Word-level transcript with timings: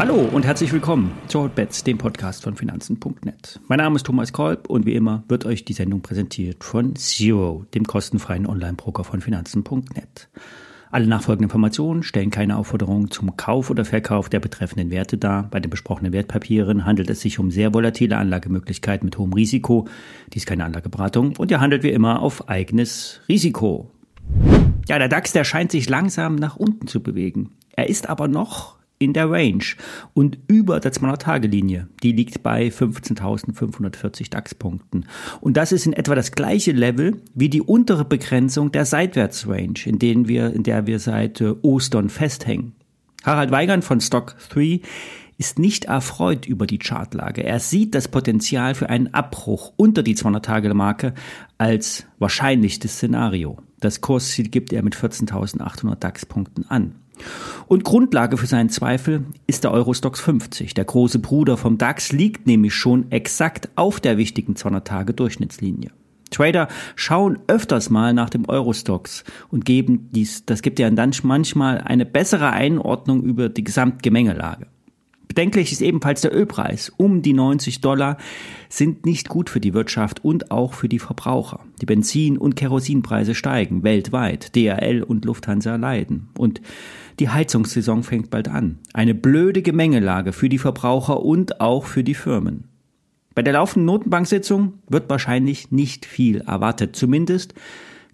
Hallo 0.00 0.14
und 0.32 0.46
herzlich 0.46 0.72
willkommen 0.72 1.12
zu 1.26 1.42
Hotbets, 1.42 1.84
dem 1.84 1.98
Podcast 1.98 2.42
von 2.42 2.56
Finanzen.net. 2.56 3.60
Mein 3.68 3.78
Name 3.78 3.96
ist 3.96 4.06
Thomas 4.06 4.32
Kolb 4.32 4.70
und 4.70 4.86
wie 4.86 4.94
immer 4.94 5.24
wird 5.28 5.44
euch 5.44 5.66
die 5.66 5.74
Sendung 5.74 6.00
präsentiert 6.00 6.64
von 6.64 6.96
Zero, 6.96 7.66
dem 7.74 7.84
kostenfreien 7.84 8.46
Online-Broker 8.46 9.04
von 9.04 9.20
Finanzen.net. 9.20 10.30
Alle 10.90 11.06
nachfolgenden 11.06 11.50
Informationen 11.50 12.02
stellen 12.02 12.30
keine 12.30 12.56
Aufforderung 12.56 13.10
zum 13.10 13.36
Kauf 13.36 13.68
oder 13.68 13.84
Verkauf 13.84 14.30
der 14.30 14.40
betreffenden 14.40 14.90
Werte 14.90 15.18
dar. 15.18 15.48
Bei 15.50 15.60
den 15.60 15.70
besprochenen 15.70 16.14
Wertpapieren 16.14 16.86
handelt 16.86 17.10
es 17.10 17.20
sich 17.20 17.38
um 17.38 17.50
sehr 17.50 17.74
volatile 17.74 18.16
Anlagemöglichkeiten 18.16 19.04
mit 19.04 19.18
hohem 19.18 19.34
Risiko. 19.34 19.86
Dies 20.32 20.44
ist 20.44 20.46
keine 20.46 20.64
Anlageberatung 20.64 21.36
und 21.36 21.50
ihr 21.50 21.60
handelt 21.60 21.82
wie 21.82 21.90
immer 21.90 22.22
auf 22.22 22.48
eigenes 22.48 23.20
Risiko. 23.28 23.90
Ja, 24.88 24.98
der 24.98 25.08
DAX, 25.08 25.32
der 25.32 25.44
scheint 25.44 25.70
sich 25.70 25.88
langsam 25.88 26.34
nach 26.36 26.56
unten 26.56 26.86
zu 26.86 27.02
bewegen. 27.02 27.50
Er 27.76 27.88
ist 27.88 28.08
aber 28.08 28.28
noch 28.28 28.80
in 29.00 29.14
der 29.14 29.30
Range 29.30 29.64
und 30.12 30.38
über 30.46 30.78
der 30.78 30.92
200-Tage-Linie. 30.92 31.88
Die 32.02 32.12
liegt 32.12 32.42
bei 32.42 32.68
15.540 32.68 34.30
DAX-Punkten. 34.30 35.06
Und 35.40 35.56
das 35.56 35.72
ist 35.72 35.86
in 35.86 35.94
etwa 35.94 36.14
das 36.14 36.32
gleiche 36.32 36.72
Level 36.72 37.22
wie 37.34 37.48
die 37.48 37.62
untere 37.62 38.04
Begrenzung 38.04 38.72
der 38.72 38.84
Seitwärtsrange, 38.84 39.86
in, 39.86 39.98
denen 39.98 40.28
wir, 40.28 40.52
in 40.52 40.62
der 40.62 40.86
wir 40.86 40.98
seit 40.98 41.40
äh, 41.40 41.54
Ostern 41.62 42.10
festhängen. 42.10 42.74
Harald 43.24 43.50
Weigand 43.50 43.84
von 43.84 44.00
Stock 44.00 44.36
3 44.50 44.80
ist 45.38 45.58
nicht 45.58 45.86
erfreut 45.86 46.44
über 46.44 46.66
die 46.66 46.78
Chartlage. 46.78 47.42
Er 47.42 47.60
sieht 47.60 47.94
das 47.94 48.08
Potenzial 48.08 48.74
für 48.74 48.90
einen 48.90 49.14
Abbruch 49.14 49.72
unter 49.76 50.02
die 50.02 50.14
200-Tage-Marke 50.14 51.14
als 51.56 52.04
wahrscheinlichstes 52.18 52.96
Szenario. 52.96 53.56
Das 53.80 54.00
Kursziel 54.00 54.48
gibt 54.48 54.72
er 54.72 54.82
mit 54.82 54.94
14.800 54.94 55.96
DAX-Punkten 55.96 56.66
an. 56.68 56.94
Und 57.66 57.84
Grundlage 57.84 58.36
für 58.36 58.46
seinen 58.46 58.70
Zweifel 58.70 59.24
ist 59.46 59.64
der 59.64 59.72
Eurostox 59.72 60.20
50. 60.20 60.74
Der 60.74 60.84
große 60.84 61.18
Bruder 61.18 61.56
vom 61.56 61.78
DAX 61.78 62.12
liegt 62.12 62.46
nämlich 62.46 62.74
schon 62.74 63.10
exakt 63.10 63.68
auf 63.76 64.00
der 64.00 64.16
wichtigen 64.16 64.54
200-Tage-Durchschnittslinie. 64.54 65.90
Trader 66.30 66.68
schauen 66.94 67.40
öfters 67.48 67.90
mal 67.90 68.14
nach 68.14 68.30
dem 68.30 68.48
Eurostox 68.48 69.24
und 69.50 69.64
geben 69.64 70.08
dies, 70.12 70.44
das 70.46 70.62
gibt 70.62 70.78
ja 70.78 70.88
dann 70.88 71.12
manchmal 71.24 71.78
eine 71.78 72.06
bessere 72.06 72.50
Einordnung 72.50 73.22
über 73.22 73.48
die 73.48 73.64
Gesamtgemengelage. 73.64 74.66
Bedenklich 75.30 75.70
ist 75.70 75.80
ebenfalls 75.80 76.22
der 76.22 76.34
Ölpreis. 76.34 76.92
Um 76.96 77.22
die 77.22 77.34
90 77.34 77.80
Dollar 77.80 78.16
sind 78.68 79.06
nicht 79.06 79.28
gut 79.28 79.48
für 79.48 79.60
die 79.60 79.74
Wirtschaft 79.74 80.24
und 80.24 80.50
auch 80.50 80.74
für 80.74 80.88
die 80.88 80.98
Verbraucher. 80.98 81.60
Die 81.80 81.86
Benzin- 81.86 82.36
und 82.36 82.56
Kerosinpreise 82.56 83.36
steigen 83.36 83.84
weltweit. 83.84 84.56
DRL 84.56 85.04
und 85.04 85.24
Lufthansa 85.24 85.76
leiden. 85.76 86.30
Und 86.36 86.60
die 87.20 87.28
Heizungssaison 87.28 88.02
fängt 88.02 88.30
bald 88.30 88.48
an. 88.48 88.80
Eine 88.92 89.14
blöde 89.14 89.62
Gemengelage 89.62 90.32
für 90.32 90.48
die 90.48 90.58
Verbraucher 90.58 91.22
und 91.22 91.60
auch 91.60 91.86
für 91.86 92.02
die 92.02 92.14
Firmen. 92.14 92.64
Bei 93.36 93.42
der 93.42 93.52
laufenden 93.52 93.86
Notenbanksitzung 93.86 94.80
wird 94.88 95.08
wahrscheinlich 95.08 95.70
nicht 95.70 96.06
viel 96.06 96.40
erwartet. 96.40 96.96
Zumindest 96.96 97.54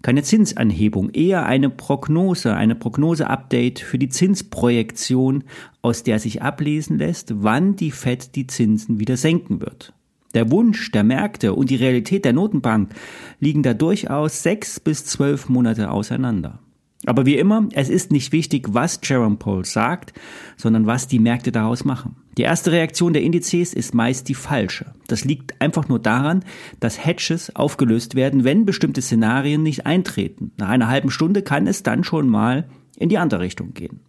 keine 0.07 0.23
Zinsanhebung, 0.23 1.09
eher 1.09 1.47
eine 1.47 1.69
Prognose, 1.69 2.55
eine 2.55 2.75
Prognose-Update 2.75 3.79
für 3.79 3.97
die 3.97 4.07
Zinsprojektion, 4.07 5.43
aus 5.81 6.03
der 6.03 6.19
sich 6.19 6.41
ablesen 6.41 6.97
lässt, 6.97 7.43
wann 7.43 7.75
die 7.75 7.91
Fed 7.91 8.33
die 8.37 8.47
Zinsen 8.47 9.01
wieder 9.01 9.17
senken 9.17 9.59
wird. 9.59 9.91
Der 10.33 10.49
Wunsch 10.49 10.91
der 10.91 11.03
Märkte 11.03 11.53
und 11.53 11.69
die 11.69 11.75
Realität 11.75 12.23
der 12.23 12.31
Notenbank 12.31 12.95
liegen 13.41 13.63
da 13.63 13.73
durchaus 13.73 14.43
sechs 14.43 14.79
bis 14.79 15.03
zwölf 15.03 15.49
Monate 15.49 15.91
auseinander. 15.91 16.59
Aber 17.05 17.25
wie 17.25 17.37
immer, 17.37 17.69
es 17.73 17.89
ist 17.89 18.11
nicht 18.11 18.31
wichtig, 18.31 18.67
was 18.71 18.99
Jerome 19.03 19.37
Powell 19.37 19.65
sagt, 19.65 20.13
sondern 20.55 20.87
was 20.87 21.07
die 21.07 21.19
Märkte 21.19 21.51
daraus 21.51 21.85
machen. 21.85 22.15
Die 22.37 22.43
erste 22.43 22.71
Reaktion 22.71 23.13
der 23.13 23.21
Indizes 23.21 23.73
ist 23.73 23.93
meist 23.93 24.27
die 24.29 24.35
falsche. 24.35 24.93
Das 25.07 25.23
liegt 25.23 25.59
einfach 25.61 25.87
nur 25.87 25.99
daran, 25.99 26.43
dass 26.79 27.03
Hedges 27.03 27.55
aufgelöst 27.55 28.15
werden, 28.15 28.43
wenn 28.43 28.65
bestimmte 28.65 29.01
Szenarien 29.01 29.63
nicht 29.63 29.85
eintreten. 29.85 30.51
Nach 30.57 30.69
einer 30.69 30.87
halben 30.87 31.09
Stunde 31.09 31.41
kann 31.43 31.67
es 31.67 31.83
dann 31.83 32.03
schon 32.03 32.27
mal 32.27 32.67
in 32.97 33.09
die 33.09 33.17
andere 33.17 33.41
Richtung 33.41 33.73
gehen. 33.73 33.99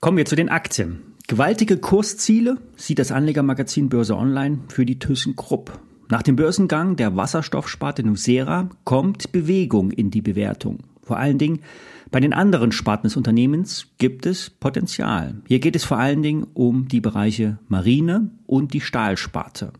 Kommen 0.00 0.18
wir 0.18 0.26
zu 0.26 0.36
den 0.36 0.48
Aktien. 0.48 1.00
Gewaltige 1.28 1.78
Kursziele 1.78 2.58
sieht 2.76 2.98
das 2.98 3.10
Anlegermagazin 3.10 3.88
Börse 3.88 4.16
Online 4.16 4.60
für 4.68 4.86
die 4.86 4.98
ThyssenKrupp. 4.98 5.80
Nach 6.08 6.22
dem 6.22 6.36
Börsengang 6.36 6.96
der 6.96 7.16
Wasserstoffsparte 7.16 8.04
Nucera 8.04 8.68
kommt 8.84 9.32
Bewegung 9.32 9.90
in 9.90 10.10
die 10.10 10.22
Bewertung. 10.22 10.78
Vor 11.06 11.18
allen 11.18 11.38
Dingen 11.38 11.60
bei 12.10 12.18
den 12.18 12.32
anderen 12.32 12.72
Sparten 12.72 13.06
des 13.06 13.16
Unternehmens 13.16 13.92
gibt 13.98 14.26
es 14.26 14.50
Potenzial. 14.50 15.36
Hier 15.46 15.60
geht 15.60 15.76
es 15.76 15.84
vor 15.84 15.98
allen 15.98 16.20
Dingen 16.20 16.48
um 16.52 16.88
die 16.88 17.00
Bereiche 17.00 17.58
Marine 17.68 18.32
und 18.44 18.74
die 18.74 18.80
Stahlsparte. 18.80 19.72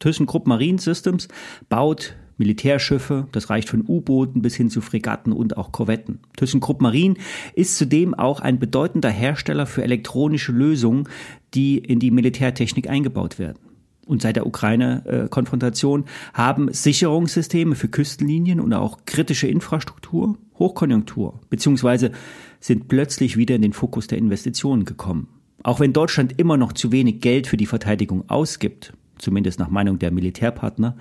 ThyssenKrupp 0.00 0.46
Marine 0.46 0.78
Systems 0.78 1.28
baut 1.70 2.14
Militärschiffe, 2.36 3.26
das 3.32 3.48
reicht 3.48 3.70
von 3.70 3.84
U-Booten 3.88 4.42
bis 4.42 4.54
hin 4.54 4.68
zu 4.68 4.82
Fregatten 4.82 5.32
und 5.32 5.56
auch 5.56 5.72
Korvetten. 5.72 6.20
ThyssenKrupp 6.36 6.82
Marine 6.82 7.14
ist 7.54 7.78
zudem 7.78 8.12
auch 8.12 8.40
ein 8.40 8.58
bedeutender 8.58 9.08
Hersteller 9.08 9.64
für 9.64 9.82
elektronische 9.82 10.52
Lösungen, 10.52 11.08
die 11.54 11.78
in 11.78 12.00
die 12.00 12.10
Militärtechnik 12.10 12.90
eingebaut 12.90 13.38
werden 13.38 13.65
und 14.06 14.22
seit 14.22 14.36
der 14.36 14.46
Ukraine-Konfrontation 14.46 16.06
haben 16.32 16.72
Sicherungssysteme 16.72 17.74
für 17.74 17.88
Küstenlinien 17.88 18.60
und 18.60 18.72
auch 18.72 19.00
kritische 19.04 19.48
Infrastruktur 19.48 20.38
Hochkonjunktur, 20.58 21.40
beziehungsweise 21.50 22.12
sind 22.60 22.88
plötzlich 22.88 23.36
wieder 23.36 23.56
in 23.56 23.62
den 23.62 23.72
Fokus 23.72 24.06
der 24.06 24.18
Investitionen 24.18 24.84
gekommen. 24.84 25.28
Auch 25.62 25.80
wenn 25.80 25.92
Deutschland 25.92 26.38
immer 26.38 26.56
noch 26.56 26.72
zu 26.72 26.92
wenig 26.92 27.20
Geld 27.20 27.46
für 27.46 27.56
die 27.56 27.66
Verteidigung 27.66 28.28
ausgibt, 28.28 28.92
zumindest 29.18 29.58
nach 29.58 29.68
Meinung 29.68 29.98
der 29.98 30.12
Militärpartner, 30.12 30.96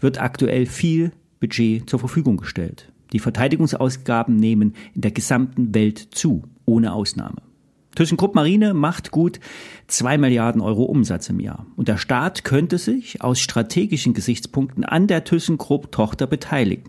wird 0.00 0.20
aktuell 0.20 0.66
viel 0.66 1.12
Budget 1.40 1.88
zur 1.88 1.98
Verfügung 1.98 2.36
gestellt. 2.36 2.92
Die 3.12 3.18
Verteidigungsausgaben 3.18 4.36
nehmen 4.36 4.74
in 4.94 5.00
der 5.00 5.10
gesamten 5.10 5.74
Welt 5.74 5.98
zu, 5.98 6.44
ohne 6.64 6.92
Ausnahme. 6.92 7.42
ThyssenKrupp 8.00 8.34
Marine 8.34 8.72
macht 8.72 9.10
gut 9.10 9.40
zwei 9.86 10.16
Milliarden 10.16 10.62
Euro 10.62 10.84
Umsatz 10.84 11.28
im 11.28 11.38
Jahr. 11.38 11.66
Und 11.76 11.86
der 11.86 11.98
Staat 11.98 12.44
könnte 12.44 12.78
sich 12.78 13.20
aus 13.20 13.40
strategischen 13.40 14.14
Gesichtspunkten 14.14 14.86
an 14.86 15.06
der 15.06 15.24
ThyssenKrupp 15.24 15.92
Tochter 15.92 16.26
beteiligen. 16.26 16.84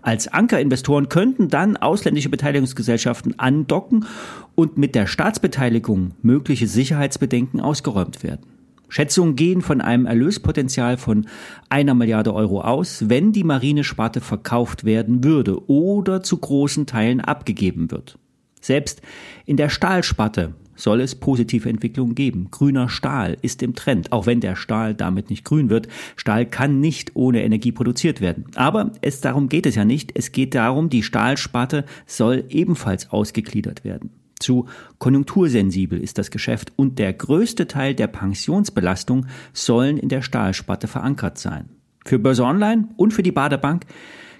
Als 0.00 0.28
Ankerinvestoren 0.28 1.08
könnten 1.08 1.48
dann 1.48 1.76
ausländische 1.76 2.28
Beteiligungsgesellschaften 2.28 3.36
andocken 3.36 4.06
und 4.54 4.78
mit 4.78 4.94
der 4.94 5.08
Staatsbeteiligung 5.08 6.12
mögliche 6.22 6.68
Sicherheitsbedenken 6.68 7.60
ausgeräumt 7.60 8.22
werden. 8.22 8.46
Schätzungen 8.88 9.34
gehen 9.34 9.60
von 9.60 9.80
einem 9.80 10.06
Erlöspotenzial 10.06 10.98
von 10.98 11.26
einer 11.68 11.94
Milliarde 11.94 12.32
Euro 12.32 12.60
aus, 12.60 13.08
wenn 13.08 13.32
die 13.32 13.42
Marinesparte 13.42 14.20
verkauft 14.20 14.84
werden 14.84 15.24
würde 15.24 15.68
oder 15.68 16.22
zu 16.22 16.36
großen 16.36 16.86
Teilen 16.86 17.20
abgegeben 17.20 17.90
wird. 17.90 18.20
Selbst 18.64 19.02
in 19.44 19.58
der 19.58 19.68
Stahlsparte 19.68 20.54
soll 20.74 21.02
es 21.02 21.14
positive 21.14 21.68
Entwicklungen 21.68 22.14
geben. 22.14 22.48
Grüner 22.50 22.88
Stahl 22.88 23.36
ist 23.42 23.62
im 23.62 23.74
Trend, 23.74 24.10
auch 24.10 24.24
wenn 24.24 24.40
der 24.40 24.56
Stahl 24.56 24.94
damit 24.94 25.28
nicht 25.28 25.44
grün 25.44 25.68
wird. 25.68 25.86
Stahl 26.16 26.46
kann 26.46 26.80
nicht 26.80 27.14
ohne 27.14 27.44
Energie 27.44 27.72
produziert 27.72 28.22
werden. 28.22 28.46
Aber 28.54 28.92
es 29.02 29.20
darum 29.20 29.50
geht 29.50 29.66
es 29.66 29.74
ja 29.74 29.84
nicht. 29.84 30.12
Es 30.14 30.32
geht 30.32 30.54
darum, 30.54 30.88
die 30.88 31.02
Stahlsparte 31.02 31.84
soll 32.06 32.44
ebenfalls 32.48 33.10
ausgegliedert 33.10 33.84
werden. 33.84 34.08
Zu 34.40 34.66
konjunktursensibel 34.98 36.00
ist 36.00 36.16
das 36.16 36.30
Geschäft 36.30 36.72
und 36.74 36.98
der 36.98 37.12
größte 37.12 37.68
Teil 37.68 37.94
der 37.94 38.06
Pensionsbelastung 38.06 39.26
sollen 39.52 39.98
in 39.98 40.08
der 40.08 40.22
Stahlsparte 40.22 40.88
verankert 40.88 41.36
sein. 41.36 41.68
Für 42.06 42.18
Börse 42.18 42.44
Online 42.44 42.88
und 42.96 43.12
für 43.12 43.22
die 43.22 43.30
Baderbank 43.30 43.84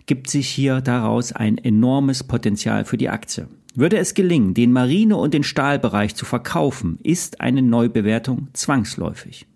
gibt 0.07 0.29
sich 0.29 0.49
hier 0.49 0.81
daraus 0.81 1.33
ein 1.33 1.59
enormes 1.59 2.25
Potenzial 2.25 2.85
für 2.85 2.97
die 2.97 3.09
Aktie. 3.09 3.49
Würde 3.75 3.99
es 3.99 4.15
gelingen, 4.15 4.55
den 4.55 4.73
Marine- 4.73 5.17
und 5.17 5.35
den 5.35 5.43
Stahlbereich 5.43 6.15
zu 6.15 6.25
verkaufen, 6.25 6.99
ist 7.03 7.41
eine 7.41 7.63
Neubewertung 7.63 8.49
zwangsläufig. 8.53 9.47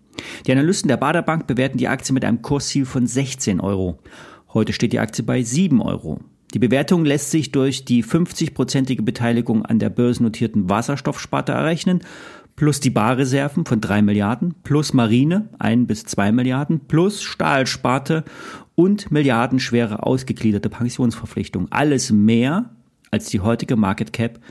Die 0.45 0.51
Analysten 0.51 0.89
der 0.89 0.97
Baderbank 0.97 1.47
bewerten 1.47 1.77
die 1.77 1.87
Aktie 1.87 2.13
mit 2.13 2.25
einem 2.25 2.41
Kursziel 2.41 2.85
von 2.85 3.07
16 3.07 3.61
Euro. 3.61 3.99
Heute 4.53 4.73
steht 4.73 4.91
die 4.91 4.99
Aktie 4.99 5.23
bei 5.23 5.41
7 5.41 5.81
Euro. 5.81 6.19
Die 6.53 6.59
Bewertung 6.59 7.05
lässt 7.05 7.31
sich 7.31 7.51
durch 7.51 7.85
die 7.85 8.03
50-prozentige 8.03 9.03
Beteiligung 9.03 9.65
an 9.65 9.79
der 9.79 9.91
börsennotierten 9.91 10.69
Wasserstoffsparte 10.69 11.51
errechnen, 11.51 12.01
plus 12.59 12.81
die 12.81 12.89
Barreserven 12.89 13.63
von 13.63 13.79
3 13.79 14.01
Milliarden, 14.01 14.53
plus 14.63 14.91
Marine 14.91 15.47
1 15.59 15.87
bis 15.87 16.03
2 16.03 16.33
Milliarden, 16.33 16.81
plus 16.89 17.23
Stahlsparte 17.23 18.25
und 18.75 19.11
milliardenschwere 19.11 20.03
ausgegliederte 20.03 20.69
Pensionsverpflichtungen. 20.69 21.71
Alles 21.71 22.11
mehr 22.11 22.71
als 23.11 23.29
die 23.29 23.39
heutige 23.39 23.77
Market 23.77 24.11
Cap 24.11 24.41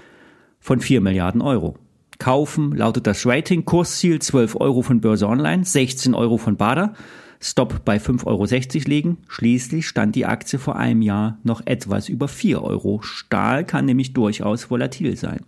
von 0.58 0.80
4 0.80 1.02
Milliarden 1.02 1.42
Euro. 1.42 1.76
Kaufen 2.18 2.74
lautet 2.74 3.06
das 3.06 3.26
Rating, 3.26 3.66
Kursziel 3.66 4.22
12 4.22 4.56
Euro 4.58 4.80
von 4.80 5.02
Börse 5.02 5.28
Online, 5.28 5.66
16 5.66 6.14
Euro 6.14 6.38
von 6.38 6.56
Bader, 6.56 6.94
Stop 7.40 7.84
bei 7.84 7.98
5,60 7.98 8.24
Euro 8.26 8.88
legen. 8.88 9.18
Schließlich 9.28 9.86
stand 9.86 10.16
die 10.16 10.24
Aktie 10.24 10.58
vor 10.58 10.76
einem 10.76 11.02
Jahr 11.02 11.36
noch 11.42 11.60
etwas 11.66 12.08
über 12.08 12.26
4 12.26 12.62
Euro. 12.62 13.02
Stahl 13.02 13.66
kann 13.66 13.84
nämlich 13.84 14.14
durchaus 14.14 14.70
volatil 14.70 15.14
sein. 15.14 15.44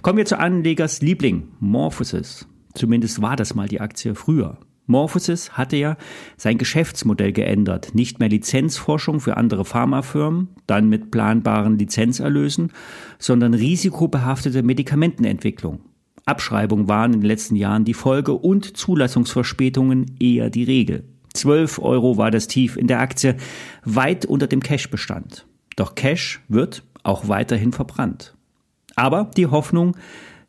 Kommen 0.00 0.18
wir 0.18 0.24
zu 0.24 0.38
Anlegers 0.38 1.02
Liebling, 1.02 1.48
Morphosis. 1.60 2.46
Zumindest 2.74 3.20
war 3.20 3.36
das 3.36 3.54
mal 3.54 3.68
die 3.68 3.80
Aktie 3.80 4.14
früher. 4.14 4.58
Morphosis 4.86 5.52
hatte 5.52 5.76
ja 5.76 5.96
sein 6.36 6.58
Geschäftsmodell 6.58 7.32
geändert. 7.32 7.94
Nicht 7.94 8.18
mehr 8.18 8.28
Lizenzforschung 8.28 9.20
für 9.20 9.36
andere 9.36 9.64
Pharmafirmen, 9.64 10.48
dann 10.66 10.88
mit 10.88 11.10
planbaren 11.10 11.78
Lizenzerlösen, 11.78 12.72
sondern 13.18 13.54
risikobehaftete 13.54 14.62
Medikamentenentwicklung. 14.62 15.80
Abschreibungen 16.24 16.88
waren 16.88 17.14
in 17.14 17.20
den 17.20 17.28
letzten 17.28 17.56
Jahren 17.56 17.84
die 17.84 17.94
Folge 17.94 18.32
und 18.32 18.76
Zulassungsverspätungen 18.76 20.16
eher 20.20 20.50
die 20.50 20.64
Regel. 20.64 21.04
12 21.34 21.78
Euro 21.80 22.16
war 22.16 22.30
das 22.30 22.46
Tief 22.46 22.76
in 22.76 22.86
der 22.86 23.00
Aktie, 23.00 23.36
weit 23.84 24.26
unter 24.26 24.46
dem 24.46 24.60
Cash-Bestand. 24.60 25.46
Doch 25.76 25.94
Cash 25.94 26.40
wird 26.48 26.84
auch 27.02 27.28
weiterhin 27.28 27.72
verbrannt. 27.72 28.34
Aber 28.96 29.30
die 29.36 29.46
Hoffnung 29.46 29.96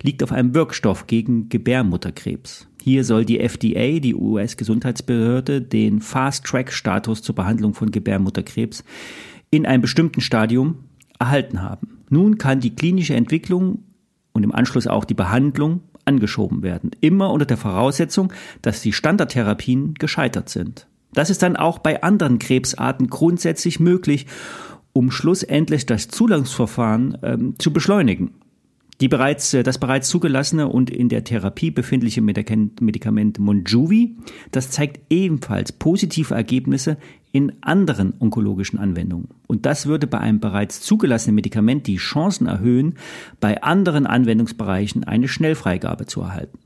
liegt 0.02 0.22
auf 0.24 0.32
einem 0.32 0.54
Wirkstoff 0.54 1.08
gegen 1.08 1.50
Gebärmutterkrebs. 1.50 2.68
Hier 2.82 3.06
soll 3.06 3.24
die 3.24 3.40
FDA, 3.40 4.00
die 4.00 4.14
US-Gesundheitsbehörde, 4.14 5.62
den 5.62 6.02
Fast-Track-Status 6.02 7.22
zur 7.22 7.36
Behandlung 7.36 7.74
von 7.74 7.92
Gebärmutterkrebs 7.92 8.84
in 9.50 9.66
einem 9.66 9.82
bestimmten 9.82 10.20
Stadium 10.20 10.84
erhalten 11.20 11.62
haben. 11.62 12.04
Nun 12.10 12.38
kann 12.38 12.60
die 12.60 12.76
klinische 12.76 13.16
Entwicklung 13.16 13.84
und 14.34 14.44
im 14.44 14.54
Anschluss 14.54 14.88
auch 14.88 15.06
die 15.06 15.14
Behandlung 15.14 15.82
angeschoben 16.06 16.64
werden. 16.64 16.92
Immer 17.00 17.32
unter 17.32 17.46
der 17.46 17.58
Voraussetzung, 17.58 18.34
dass 18.62 18.82
die 18.82 18.92
Standardtherapien 18.92 19.94
gescheitert 19.94 20.50
sind. 20.50 20.88
Das 21.14 21.30
ist 21.30 21.44
dann 21.44 21.56
auch 21.56 21.80
bei 21.80 22.04
anderen 22.04 22.40
Krebsarten 22.40 23.08
grundsätzlich 23.08 23.80
möglich, 23.80 24.26
um 24.94 25.12
schlussendlich 25.12 25.86
das 25.86 26.08
Zulassungsverfahren 26.08 27.18
ähm, 27.24 27.56
zu 27.58 27.74
beschleunigen. 27.74 28.32
Die 29.02 29.08
bereits, 29.08 29.54
äh, 29.54 29.64
das 29.64 29.80
bereits 29.80 30.08
zugelassene 30.08 30.68
und 30.68 30.90
in 30.90 31.10
der 31.10 31.24
Therapie 31.24 31.72
befindliche 31.72 32.22
Medikament 32.22 33.40
Monjuvi, 33.40 34.16
das 34.52 34.70
zeigt 34.70 35.12
ebenfalls 35.12 35.72
positive 35.72 36.34
Ergebnisse 36.34 36.98
in 37.32 37.52
anderen 37.62 38.14
onkologischen 38.20 38.78
Anwendungen. 38.78 39.30
Und 39.48 39.66
das 39.66 39.88
würde 39.88 40.06
bei 40.06 40.20
einem 40.20 40.40
bereits 40.40 40.82
zugelassenen 40.82 41.36
Medikament 41.36 41.88
die 41.88 41.98
Chancen 41.98 42.46
erhöhen, 42.46 42.94
bei 43.40 43.62
anderen 43.64 44.06
Anwendungsbereichen 44.06 45.04
eine 45.04 45.28
Schnellfreigabe 45.28 46.06
zu 46.06 46.22
erhalten. 46.22 46.60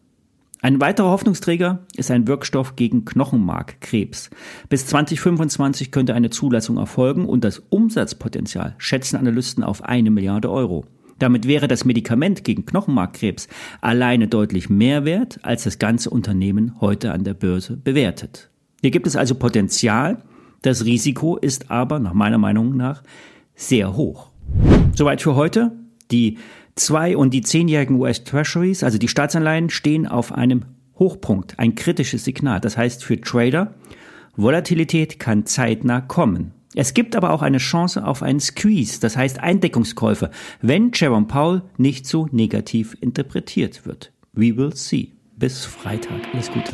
Ein 0.62 0.82
weiterer 0.82 1.12
Hoffnungsträger 1.12 1.86
ist 1.96 2.10
ein 2.10 2.28
Wirkstoff 2.28 2.76
gegen 2.76 3.06
Knochenmarkkrebs. 3.06 4.32
Bis 4.70 4.88
2025 4.88 5.92
könnte 5.92 6.16
eine 6.16 6.32
Zulassung 6.32 6.78
erfolgen 6.78 7.26
und 7.26 7.44
das 7.44 7.62
Umsatzpotenzial 7.70 8.74
schätzen 8.80 9.18
Analysten 9.18 9.64
auf 9.64 9.84
eine 9.84 10.10
Milliarde 10.10 10.52
Euro. 10.52 10.86
Damit 11.20 11.48
wäre 11.48 11.68
das 11.68 11.86
Medikament 11.86 12.44
gegen 12.44 12.66
Knochenmarkkrebs 12.66 13.48
alleine 13.82 14.28
deutlich 14.28 14.70
mehr 14.70 15.06
wert, 15.06 15.40
als 15.44 15.64
das 15.64 15.80
ganze 15.80 16.10
Unternehmen 16.10 16.80
heute 16.82 17.12
an 17.12 17.24
der 17.24 17.34
Börse 17.34 17.78
bewertet. 17.78 18.50
Hier 18.82 18.92
gibt 18.92 19.08
es 19.08 19.16
also 19.16 19.36
Potenzial, 19.36 20.24
das 20.64 20.86
Risiko 20.86 21.38
ist 21.38 21.70
aber 21.70 22.00
nach 22.00 22.14
meiner 22.14 22.38
Meinung 22.40 22.76
nach 22.76 23.04
sehr 23.56 23.96
hoch. 23.96 24.30
Soweit 24.96 25.22
für 25.22 25.36
heute. 25.36 25.72
Die 26.10 26.38
zwei- 26.78 27.18
und 27.18 27.34
die 27.34 27.42
zehnjährigen 27.42 28.00
US 28.00 28.24
Treasuries, 28.24 28.84
also 28.84 28.98
die 28.98 29.08
Staatsanleihen, 29.08 29.70
stehen 29.70 30.08
auf 30.08 30.32
einem 30.32 30.66
Hochpunkt, 30.98 31.60
ein 31.60 31.76
kritisches 31.76 32.24
Signal. 32.24 32.60
Das 32.60 32.78
heißt 32.78 33.04
für 33.04 33.20
Trader, 33.20 33.74
Volatilität 34.36 35.20
kann 35.20 35.46
zeitnah 35.46 36.02
kommen. 36.02 36.54
Es 36.76 36.94
gibt 36.94 37.16
aber 37.16 37.32
auch 37.32 37.42
eine 37.42 37.58
Chance 37.58 38.06
auf 38.06 38.22
einen 38.22 38.40
Squeeze, 38.40 39.00
das 39.00 39.18
heißt 39.18 39.40
Eindeckungskäufe, 39.40 40.30
wenn 40.62 40.92
Jerome 40.94 41.26
Powell 41.26 41.64
nicht 41.78 42.06
so 42.06 42.28
negativ 42.32 42.96
interpretiert 43.02 43.86
wird. 43.86 44.12
We 44.34 44.56
will 44.56 44.76
see. 44.76 45.14
Bis 45.38 45.66
Freitag. 45.66 46.22
Alles 46.34 46.52
Gute. 46.52 46.74